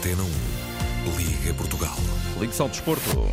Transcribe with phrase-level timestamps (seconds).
[0.00, 0.26] Antena 1,
[1.18, 1.94] Liga Portugal.
[2.40, 3.28] Ligue-se ao desporto.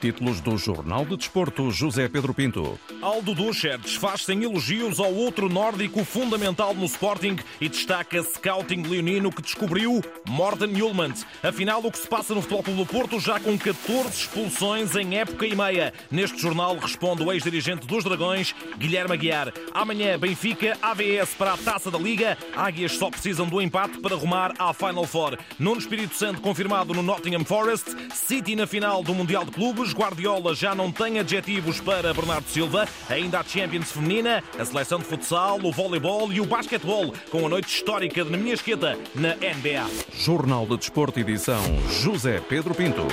[0.00, 2.78] Títulos do Jornal de Desporto, José Pedro Pinto.
[3.02, 9.32] Aldo Ducher desfaz-se em elogios ao outro nórdico fundamental no Sporting e destaca scouting leonino
[9.32, 11.14] que descobriu Morten Hjulmand.
[11.42, 15.18] Afinal, o que se passa no Futebol Clube do Porto já com 14 expulsões em
[15.18, 15.92] época e meia.
[16.12, 19.52] Neste jornal responde o ex-dirigente dos Dragões, Guilherme Aguiar.
[19.74, 22.38] Amanhã, Benfica, AVS para a Taça da Liga.
[22.54, 25.36] Águias só precisam do empate para rumar à Final Four.
[25.58, 27.96] Nuno Espírito Santo confirmado no Nottingham Forest.
[28.14, 29.92] City na final do Mundial de Clubes.
[29.92, 32.91] Guardiola já não tem adjetivos para Bernardo Silva.
[33.08, 37.48] Ainda a Champions Feminina, a seleção de futsal, o voleibol e o basquetebol, com a
[37.48, 39.90] noite histórica de na minha esquerda na NBA.
[40.18, 43.06] Jornal de Desporto, edição José Pedro Pinto.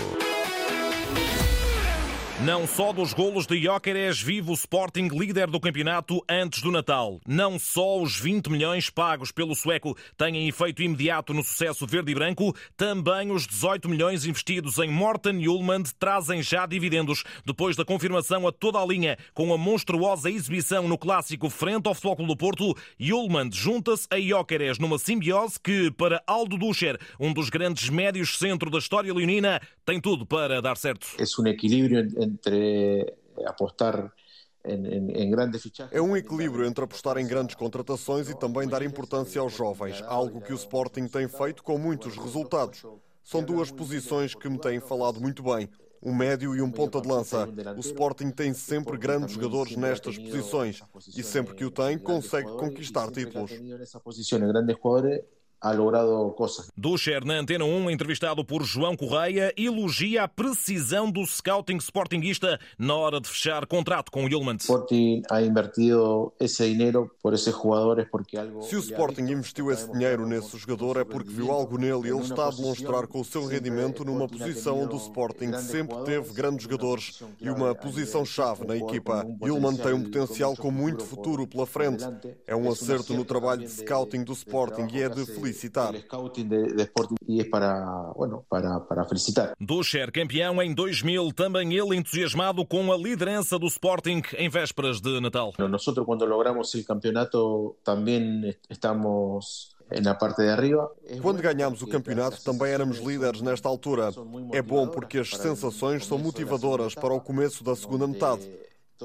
[2.49, 7.21] Não só dos golos de Jóqueres vive o Sporting líder do campeonato antes do Natal.
[7.27, 12.15] Não só os 20 milhões pagos pelo sueco têm efeito imediato no sucesso verde e
[12.15, 17.23] branco, também os 18 milhões investidos em Morten Hjulmand trazem já dividendos.
[17.45, 21.93] Depois da confirmação a toda a linha com a monstruosa exibição no clássico frente ao
[21.93, 27.31] Futebol Clube do Porto, Hjulmand junta-se a Jóqueres numa simbiose que, para Aldo Ducher, um
[27.31, 31.09] dos grandes médios centro da história leonina, tem tudo para dar certo.
[31.19, 33.13] É um equilíbrio entre
[33.45, 34.11] apostar
[35.91, 40.41] é um equilíbrio entre apostar em grandes contratações e também dar importância aos jovens, algo
[40.41, 42.85] que o Sporting tem feito com muitos resultados.
[43.23, 45.69] São duas posições que me têm falado muito bem.
[46.01, 47.47] Um médio e um ponta de lança.
[47.75, 50.81] O Sporting tem sempre grandes jogadores nestas posições
[51.15, 53.51] e sempre que o tem consegue conquistar títulos
[55.61, 56.67] ha logrado coisas.
[56.75, 62.95] Ducher, na Antena 1, entrevistado por João Correia, elogia a precisão do scouting sportinguista na
[62.95, 64.55] hora de fechar contrato com o Yulman.
[64.55, 68.61] Sporting ha invertido esse dinheiro por esses jogadores porque algo...
[68.63, 72.21] Se o Sporting investiu esse dinheiro nesse jogador é porque viu algo nele e ele
[72.21, 76.63] está a demonstrar com o seu rendimento numa posição onde o Sporting sempre teve grandes
[76.63, 79.25] jogadores e uma posição-chave na equipa.
[79.43, 82.03] Yulman tem um potencial com muito futuro pela frente.
[82.47, 85.95] É um acerto no trabalho de scouting do Sporting e é de felicidade felicitar.
[85.95, 89.53] El scouting de, de Sporting es para, bueno, para, para felicitar.
[89.59, 95.19] Ducher, campeão em 2000, também ele entusiasmado com a liderança do Sporting em vésperas de
[95.19, 95.53] Natal.
[95.57, 100.91] Nosotros cuando logramos el campeonato también estamos na parte de arriba.
[101.21, 104.11] Quando ganhámos o campeonato, também éramos líderes nesta altura.
[104.53, 108.49] É bom porque as sensações são motivadoras para o começo da segunda metade.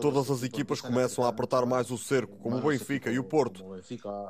[0.00, 3.64] Todas as equipas começam a apertar mais o cerco, como o Benfica e o Porto.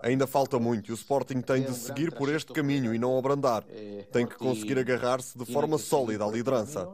[0.03, 3.65] Ainda falta muito e o Sporting tem de seguir por este caminho e não abrandar.
[4.13, 6.89] Tem que conseguir agarrar-se de forma sólida à liderança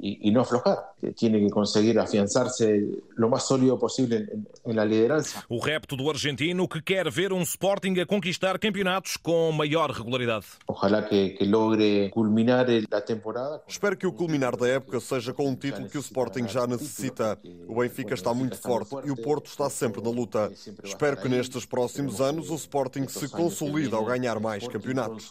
[0.00, 0.78] y, y, no aflojar.
[1.16, 2.84] Tiene que conseguir afianzarse
[3.16, 5.44] lo más sólido posible en, en, la liderança.
[5.48, 10.46] O repto do argentino que quer ver um Sporting a conquistar campeonatos com maior regularidade.
[10.66, 13.62] Ojalá que, que logre culminar a temporada.
[13.66, 17.38] Espero que o culminar da época seja com um título que o Sporting já necessita.
[17.66, 20.52] O Benfica está muito forte e o Porto está sempre na luta.
[20.84, 25.28] Espero que nestes próximos anos o Sporting se consolide ao ganhar mais campeonatos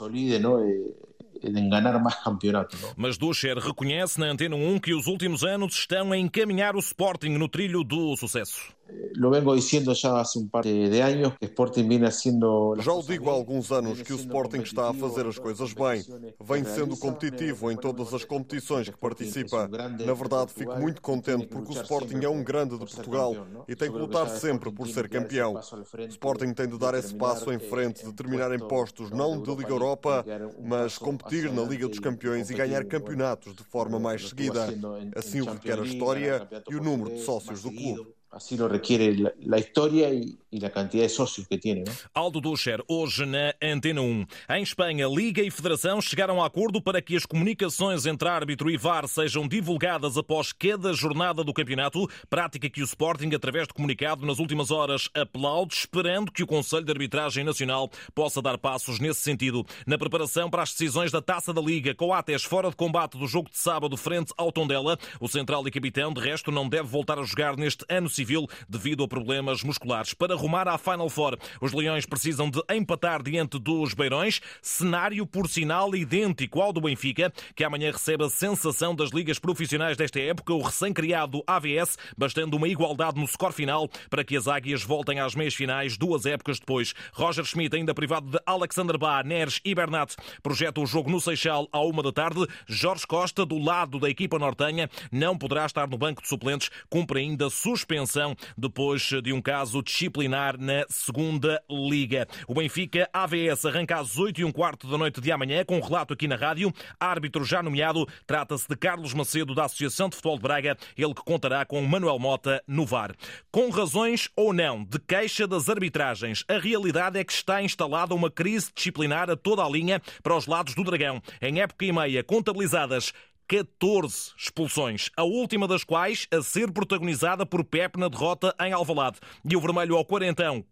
[2.00, 2.80] mais campeonatos.
[2.96, 7.32] Mas Ducher reconhece na Antena 1 que os últimos anos estão a encaminhar o Sporting
[7.32, 8.77] no trilho do sucesso.
[9.16, 12.76] Lo vengo diciendo ya hace un par de años que Sporting viene haciendo.
[12.80, 16.04] Já o digo há alguns anos que o Sporting está a fazer as coisas bem.
[16.40, 19.68] Vem sendo competitivo em todas as competições que participa.
[19.68, 23.36] Na verdade, fico muito contente porque o Sporting é um grande de Portugal
[23.68, 25.56] e tem que lutar sempre por ser campeão.
[25.56, 29.50] O Sporting tem de dar esse passo em frente, de terminar em postos não de
[29.56, 30.24] Liga Europa,
[30.64, 34.68] mas competir na Liga dos Campeões e ganhar campeonatos de forma mais seguida.
[35.16, 38.17] Assim o requer a história e o número de sócios do clube.
[38.30, 41.84] Así lo requiere la, la historia y, y, la cantidad de socios que tiene.
[41.84, 41.92] ¿no?
[42.14, 44.26] Aldo Ducher, hoje na Antena 1.
[44.50, 48.78] Em Espanha, Liga e Federação chegaram a acordo para que as comunicações entre árbitro e
[48.78, 54.26] VAR sejam divulgadas após cada jornada do campeonato, prática que o Sporting, através de comunicado
[54.26, 59.22] nas últimas horas, aplaude, esperando que o Conselho de Arbitragem Nacional possa dar passos nesse
[59.22, 59.66] sentido.
[59.86, 63.50] Na preparação para as decisões da Taça da Liga, Coates fora de combate do jogo
[63.50, 67.24] de sábado frente ao Tondela, o central e capitão, de resto, não deve voltar a
[67.24, 70.14] jogar neste ano civil devido a problemas musculares.
[70.14, 75.50] Para rumar à Final Four, os Leões precisam de empatar diante dos Beirões, cenário por
[75.50, 80.54] sinal idêntico ao do Benfica, que amanhã recebe a sensação das ligas profissionais desta época,
[80.54, 85.36] o recém-criado AVS, bastando uma igualdade no score final para que as Águias voltem às
[85.36, 86.94] meias finais duas épocas depois.
[87.12, 91.68] Roger Schmidt, ainda privado de Alexander Bá, Neres e Bernat, projeta o jogo no Seixal
[91.74, 92.48] à uma da tarde.
[92.66, 97.20] Jorge Costa, do lado da equipa nortenha, não poderá estar no banco de suplentes, cumpre
[97.20, 102.28] ainda suspensão depois de um caso disciplinar disciplinar na segunda Liga.
[102.48, 105.82] O Benfica AVS arranca às 8 e um quarto da noite de amanhã, com um
[105.82, 106.74] relato aqui na rádio.
[107.00, 111.24] Árbitro já nomeado, trata-se de Carlos Macedo, da Associação de Futebol de Braga, ele que
[111.24, 113.16] contará com Manuel Mota no VAR.
[113.52, 118.30] Com razões ou não de queixa das arbitragens, a realidade é que está instalada uma
[118.30, 121.22] crise disciplinar a toda a linha para os lados do Dragão.
[121.42, 123.14] Em época e meia, contabilizadas
[123.48, 129.20] 14 expulsões, a última das quais a ser protagonizada por Pep na derrota em Alvalade.
[129.50, 130.64] E o vermelho ao quarentão,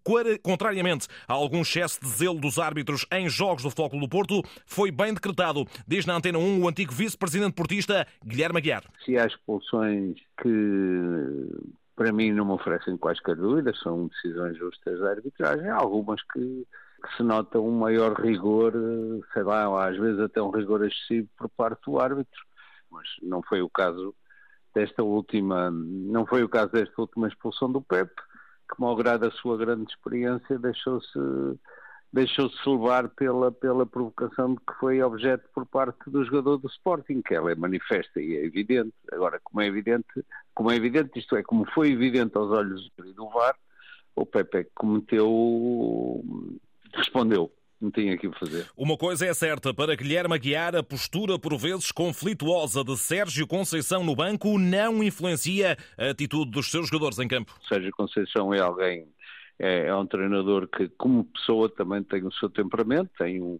[0.43, 4.91] contrariamente a algum excesso de zelo dos árbitros em jogos do Futebol do Porto, foi
[4.91, 5.65] bem decretado.
[5.87, 8.83] Diz na Antena 1 o antigo vice-presidente portista Guilherme Aguiar.
[9.05, 11.49] Se há expulsões que
[11.95, 16.65] para mim não me oferecem quaisquer dúvidas, são decisões justas da arbitragem, há algumas que
[17.05, 18.73] que se nota um maior rigor,
[19.31, 22.44] sei lá, às vezes até um rigor excessivo por parte do árbitro
[22.95, 24.15] mas não foi o caso
[24.73, 29.57] desta última, não foi o caso desta última expulsão do Pep, que malgrado a sua
[29.57, 31.19] grande experiência deixou-se
[32.11, 37.35] deixou-se levar pela, pela provocação que foi objeto por parte do jogador do Sporting, que
[37.35, 38.93] ela é manifesta e é evidente.
[39.11, 43.29] Agora, como é evidente, como é evidente, isto é, como foi evidente aos olhos do
[43.29, 43.57] VAR,
[44.15, 46.23] o Pepe cometeu,
[46.93, 48.69] respondeu não tinha aqui para fazer.
[48.75, 54.03] Uma coisa é certa, para Guilherme Aguiar, a postura por vezes conflituosa de Sérgio Conceição
[54.03, 57.53] no banco não influencia a atitude dos seus jogadores em campo.
[57.67, 59.07] Sérgio Conceição é alguém,
[59.59, 63.59] é, é um treinador que, como pessoa, também tem o seu temperamento, tem um,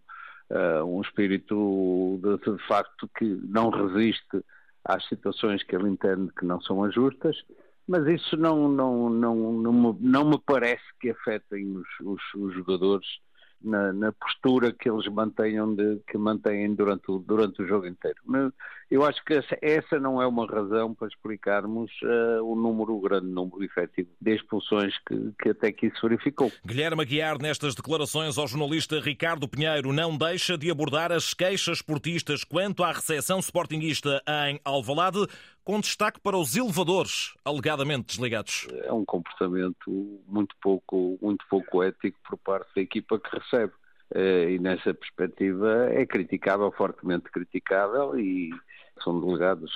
[0.50, 4.44] uh, um espírito de, de facto que não resiste
[4.84, 7.36] às situações que ele entende que não são as justas
[7.88, 12.54] mas isso não, não, não, não, me, não me parece que afetem os, os, os
[12.56, 13.06] jogadores
[13.62, 18.18] na, na, postura que eles mantenham de, que mantêm durante o, durante o jogo inteiro.
[18.90, 23.28] Eu acho que essa, não é uma razão para explicarmos uh, o número, o grande
[23.28, 26.52] número efetivo de expulsões que, que até que isso verificou.
[26.64, 32.44] Guilherme Aguiar, nestas declarações ao jornalista Ricardo Pinheiro, não deixa de abordar as queixas esportistas
[32.44, 35.26] quanto à recepção sportinguista em Alvalade,
[35.64, 38.68] com destaque para os elevadores alegadamente desligados.
[38.84, 43.74] É um comportamento muito pouco, muito pouco ético por parte da equipa que recebe.
[44.14, 48.52] Eh, e nessa perspectiva é criticável, fortemente criticável, e
[49.04, 49.72] são delegados,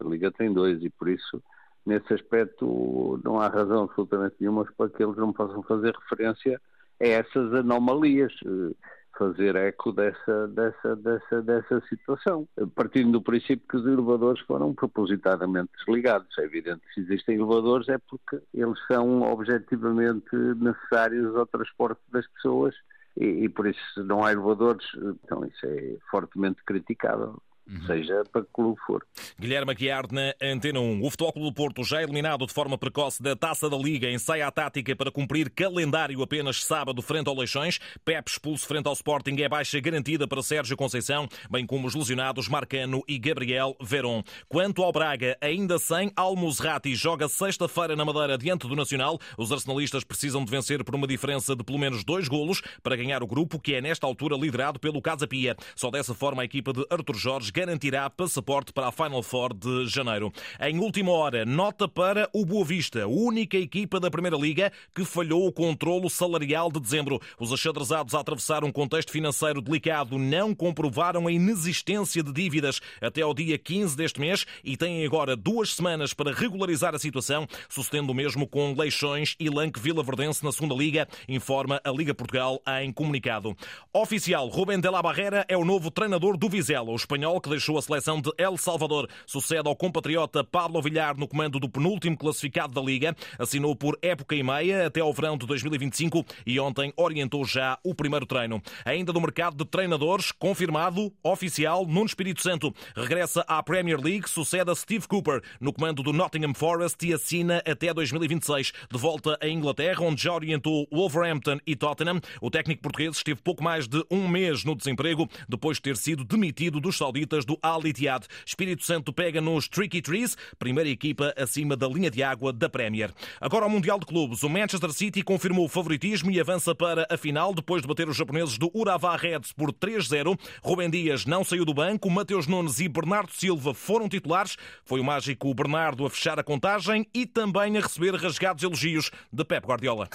[0.00, 1.42] a Liga tem dois, e por isso,
[1.84, 6.60] nesse aspecto, não há razão absolutamente nenhuma para que eles não possam fazer referência
[7.00, 8.32] a essas anomalias.
[8.44, 8.74] Eh,
[9.18, 15.70] fazer eco dessa, dessa, dessa, dessa situação, partindo do princípio que os elevadores foram propositadamente
[15.78, 16.36] desligados.
[16.38, 22.26] É evidente que se existem elevadores é porque eles são objetivamente necessários ao transporte das
[22.28, 22.74] pessoas
[23.16, 24.86] e, e por isso não há elevadores,
[25.24, 27.40] então isso é fortemente criticável.
[27.66, 27.86] Uhum.
[27.86, 29.04] seja para que clube for.
[29.38, 31.04] Guilherme Aguiar na Antena 1.
[31.04, 34.50] O Futebol do Porto, já eliminado de forma precoce da Taça da Liga, ensaia a
[34.50, 37.78] tática para cumprir calendário apenas sábado frente ao Leixões.
[38.04, 42.48] Pep expulso frente ao Sporting é baixa garantida para Sérgio Conceição, bem como os lesionados
[42.48, 44.22] Marcano e Gabriel Veron.
[44.48, 49.18] Quanto ao Braga, ainda sem Almozrati, joga sexta-feira na Madeira diante do Nacional.
[49.38, 53.22] Os arsenalistas precisam de vencer por uma diferença de pelo menos dois golos para ganhar
[53.22, 55.56] o grupo, que é nesta altura liderado pelo Casa Pia.
[55.76, 59.86] Só dessa forma a equipa de Artur Jorge garantirá passaporte para a Final Four de
[59.86, 60.32] janeiro.
[60.60, 65.46] Em última hora, nota para o Boa Vista, única equipa da Primeira Liga que falhou
[65.46, 67.20] o controlo salarial de dezembro.
[67.38, 73.22] Os achadrezados a atravessar um contexto financeiro delicado não comprovaram a inexistência de dívidas até
[73.22, 78.10] ao dia 15 deste mês e têm agora duas semanas para regularizar a situação, sucedendo
[78.10, 82.62] o mesmo com Leixões e Lanque Vila Verdense na segunda Liga, informa a Liga Portugal
[82.80, 83.56] em comunicado.
[83.92, 86.90] Oficial, Rubem de la Barrera é o novo treinador do Vizela.
[86.90, 89.08] O espanhol que deixou a seleção de El Salvador.
[89.26, 93.14] Sucede ao compatriota Pablo Villar no comando do penúltimo classificado da Liga.
[93.38, 97.94] Assinou por época e meia até ao verão de 2025 e ontem orientou já o
[97.94, 98.62] primeiro treino.
[98.84, 102.72] Ainda do mercado de treinadores, confirmado, oficial, Nuno Espírito Santo.
[102.94, 107.62] Regressa à Premier League, sucede a Steve Cooper no comando do Nottingham Forest e assina
[107.66, 108.72] até 2026.
[108.90, 113.64] De volta à Inglaterra, onde já orientou Wolverhampton e Tottenham, o técnico português esteve pouco
[113.64, 117.86] mais de um mês no desemprego depois de ter sido demitido dos sauditas do Al
[117.86, 118.26] Ittihad.
[118.44, 123.10] Espírito Santo pega nos Tricky Trees, primeira equipa acima da linha de água da Premier.
[123.40, 127.16] Agora ao Mundial de Clubes, o Manchester City confirmou o favoritismo e avança para a
[127.16, 130.38] final depois de bater os japoneses do Urawa Reds por 3-0.
[130.62, 134.56] Rubem Dias não saiu do banco, Mateus Nunes e Bernardo Silva foram titulares.
[134.84, 139.44] Foi o mágico Bernardo a fechar a contagem e também a receber rasgados elogios de
[139.44, 140.08] Pep Guardiola.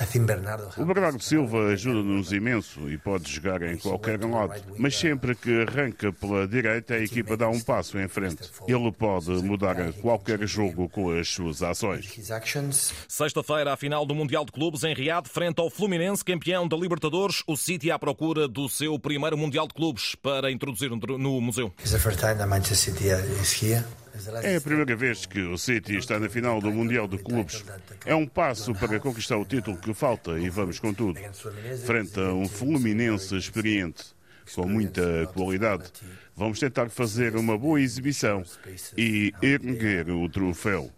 [0.78, 6.12] O Bernardo Silva ajuda-nos imenso e pode jogar em qualquer lado, mas sempre que arranca
[6.12, 8.50] pela direita é equipa dá um passo em frente.
[8.68, 12.08] Ele pode mudar qualquer jogo com as suas ações.
[13.08, 17.44] Sexta-feira, a final do Mundial de Clubes em Riad, frente ao Fluminense, campeão da Libertadores,
[17.48, 21.74] o City à procura do seu primeiro Mundial de Clubes para introduzir no museu.
[24.42, 27.64] É a primeira vez que o City está na final do Mundial de Clubes.
[28.06, 31.20] É um passo para conquistar o título que falta e vamos com tudo.
[31.86, 34.06] Frente a um Fluminense experiente,
[34.56, 35.92] com muita qualidade.
[36.36, 38.44] Vamos tentar fazer uma boa exibição
[38.98, 40.92] e erguer o troféu.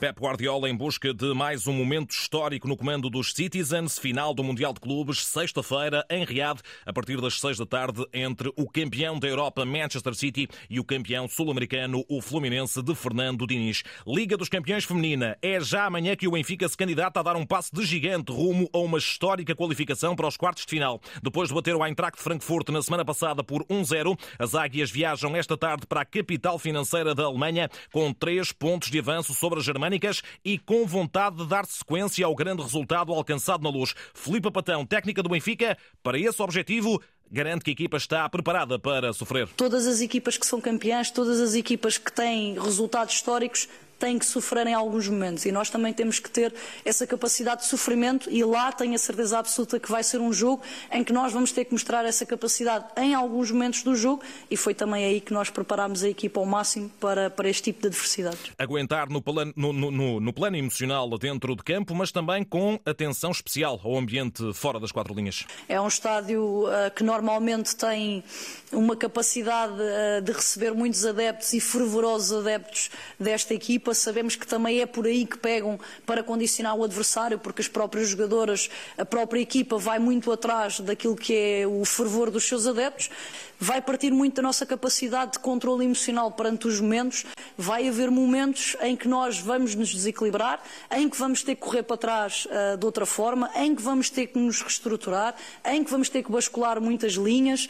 [0.00, 4.42] Pep Guardiola em busca de mais um momento histórico no comando dos Citizens, final do
[4.42, 9.16] Mundial de Clubes, sexta-feira, em Riad, a partir das seis da tarde, entre o campeão
[9.16, 13.84] da Europa, Manchester City, e o campeão sul-americano, o Fluminense, de Fernando Diniz.
[14.04, 15.38] Liga dos Campeões Feminina.
[15.40, 18.68] É já amanhã que o Benfica se candidata a dar um passo de gigante rumo
[18.72, 21.00] a uma histórica qualificação para os quartos de final.
[21.22, 25.56] Depois de bater o Eintracht Frankfurt na semana passada por 1-0, as águias viajam esta
[25.56, 27.51] tarde para a capital financeira da Alemanha
[27.92, 32.34] com três pontos de avanço sobre as germânicas e com vontade de dar sequência ao
[32.34, 33.94] grande resultado alcançado na luz.
[34.14, 39.12] Filipe Patão, técnica do Benfica, para esse objetivo, garante que a equipa está preparada para
[39.12, 39.48] sofrer.
[39.56, 43.68] Todas as equipas que são campeãs, todas as equipas que têm resultados históricos,
[44.02, 46.52] têm que sofrer em alguns momentos e nós também temos que ter
[46.84, 50.60] essa capacidade de sofrimento e lá tenho a certeza absoluta que vai ser um jogo
[50.90, 54.56] em que nós vamos ter que mostrar essa capacidade em alguns momentos do jogo e
[54.56, 57.86] foi também aí que nós preparámos a equipa ao máximo para, para este tipo de
[57.86, 58.50] adversidades.
[58.58, 63.30] Aguentar no plano, no, no, no plano emocional dentro de campo, mas também com atenção
[63.30, 65.46] especial ao ambiente fora das quatro linhas.
[65.68, 68.24] É um estádio uh, que normalmente tem
[68.72, 72.90] uma capacidade uh, de receber muitos adeptos e fervorosos adeptos
[73.20, 77.62] desta equipa sabemos que também é por aí que pegam para condicionar o adversário, porque
[77.62, 82.44] as próprias jogadoras, a própria equipa vai muito atrás daquilo que é o fervor dos
[82.44, 83.10] seus adeptos,
[83.58, 87.24] vai partir muito da nossa capacidade de controle emocional perante os momentos,
[87.56, 91.84] vai haver momentos em que nós vamos nos desequilibrar, em que vamos ter que correr
[91.84, 95.90] para trás uh, de outra forma, em que vamos ter que nos reestruturar, em que
[95.90, 97.68] vamos ter que bascular muitas linhas.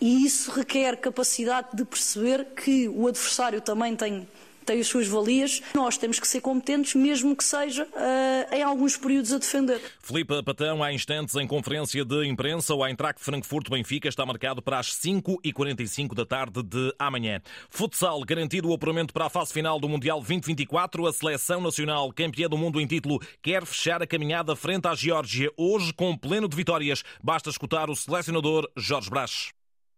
[0.00, 4.26] E isso requer capacidade de perceber que o adversário também tem
[4.64, 5.62] tem as suas valias.
[5.74, 9.80] Nós temos que ser competentes, mesmo que seja uh, em alguns períodos a defender.
[10.02, 14.88] Filipe Patão, há instantes, em conferência de imprensa, o Eintracht Frankfurt-Benfica está marcado para as
[14.88, 17.40] 5h45 da tarde de amanhã.
[17.70, 21.06] Futsal, garantido o apuramento para a fase final do Mundial 2024.
[21.06, 25.50] A seleção nacional, campeã do mundo em título, quer fechar a caminhada frente à Geórgia,
[25.56, 27.02] hoje com pleno de vitórias.
[27.22, 29.52] Basta escutar o selecionador Jorge Brás.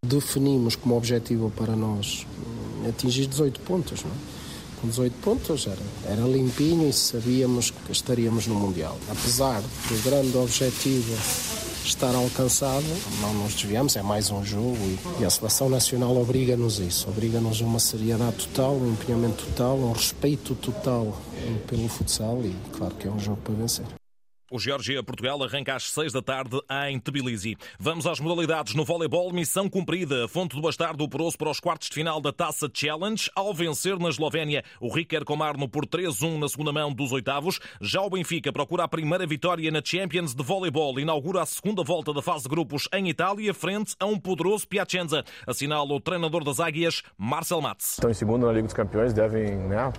[0.04, 2.26] Definimos como objetivo para nós
[2.86, 4.33] atingir 18 pontos, não é?
[4.84, 8.98] Com 18 pontos, era, era limpinho e sabíamos que estaríamos no Mundial.
[9.10, 11.14] Apesar do grande objetivo
[11.84, 12.84] estar alcançado,
[13.20, 14.76] não nos desviamos, é mais um jogo
[15.20, 19.92] e, a seleção nacional obriga-nos isso, obriga-nos a uma seriedade total, um empenhamento total, um
[19.92, 21.16] respeito total
[21.66, 24.03] pelo futsal e claro que é um jogo para vencer.
[24.54, 27.56] O Geórgia-Portugal arranca às 6 da tarde em Tbilisi.
[27.76, 29.32] Vamos às modalidades no voleibol.
[29.32, 30.28] Missão cumprida.
[30.28, 34.10] Fonte do Bastardo operou-se para os quartos de final da Taça Challenge ao vencer na
[34.10, 37.58] Eslovénia o Riker Komarno por 3-1 na segunda mão dos oitavos.
[37.80, 41.00] Já o Benfica procura a primeira vitória na Champions de voleibol.
[41.00, 45.24] Inaugura a segunda volta da fase de grupos em Itália frente a um poderoso Piacenza.
[45.48, 47.94] Assinala o treinador das Águias, Marcel Matz.
[47.94, 49.92] Estão em segundo na Liga dos Campeões, devem né,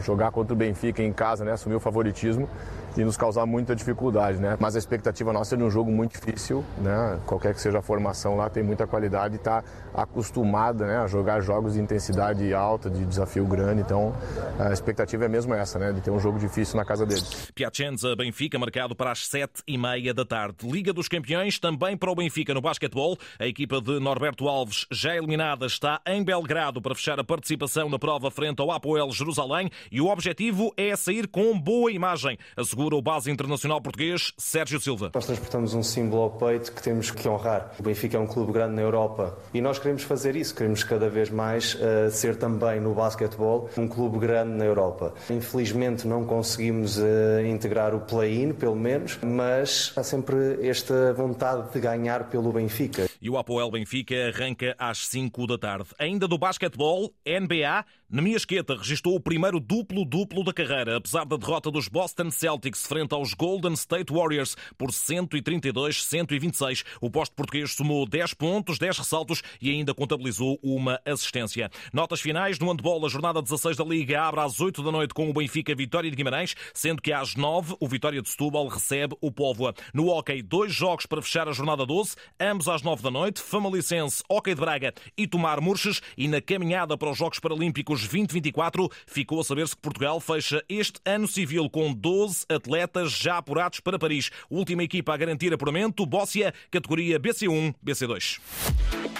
[0.00, 2.48] jogar contra o Benfica em casa, né, assumir o favoritismo
[2.96, 4.56] e nos causar muita dificuldade, né?
[4.60, 7.18] Mas a expectativa nossa é de um jogo muito difícil, né?
[7.26, 11.40] Qualquer que seja a formação lá tem muita qualidade e está acostumada né, a jogar
[11.40, 13.80] jogos de intensidade alta, de desafio grande.
[13.80, 14.14] Então
[14.58, 15.92] a expectativa é mesmo essa, né?
[15.92, 17.50] De ter um jogo difícil na casa deles.
[17.54, 20.68] Piacenza Benfica marcado para as sete e meia da tarde.
[20.70, 23.18] Liga dos Campeões também para o Benfica no basquetebol.
[23.38, 27.98] A equipa de Norberto Alves já eliminada está em Belgrado para fechar a participação na
[27.98, 32.38] prova frente ao Apoel Jerusalém e o objetivo é sair com boa imagem.
[32.56, 35.10] Assegura assegura o base internacional português Sérgio Silva.
[35.14, 37.72] Nós transportamos um símbolo ao peito que temos que honrar.
[37.78, 41.08] O Benfica é um clube grande na Europa e nós queremos fazer isso, queremos cada
[41.08, 45.14] vez mais uh, ser também no basquetebol um clube grande na Europa.
[45.30, 51.80] Infelizmente não conseguimos uh, integrar o play-in, pelo menos, mas há sempre esta vontade de
[51.80, 53.08] ganhar pelo Benfica.
[53.20, 55.88] E o Apoel Benfica arranca às 5 da tarde.
[55.98, 61.88] Ainda do basquetebol, NBA, Nemiasqueta registrou o primeiro duplo-duplo da carreira, apesar da derrota dos
[61.88, 66.84] Boston Celtics frente aos Golden State Warriors por 132-126.
[67.00, 71.70] O posto português somou 10 pontos, 10 ressaltos e ainda contabilizou uma assistência.
[71.92, 75.30] Notas finais no handball, a jornada 16 da Liga abre às 8 da noite com
[75.30, 79.30] o Benfica Vitória de Guimarães, sendo que às 9 o Vitória de Setúbal recebe o
[79.30, 79.74] Póvoa.
[79.92, 84.22] No hockey, dois jogos para fechar a jornada 12, ambos às 9 da noite, Famalicense,
[84.28, 89.40] Hockey de Braga e Tomar Murches e na caminhada para os Jogos Paralímpicos 2024, ficou
[89.40, 92.63] a saber-se que Portugal fecha este ano civil com 12 atletas
[93.06, 94.30] já apurados para Paris.
[94.50, 98.40] Última equipa a garantir apuramento, Bóssia, categoria BC1, BC2.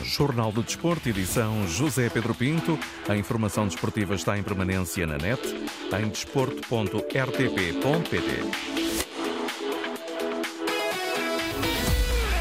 [0.02, 2.78] Jornal de Desporto, edição José Pedro Pinto.
[3.08, 5.40] A informação desportiva está em permanência na net,
[5.98, 8.93] em desporto.rtp.pt.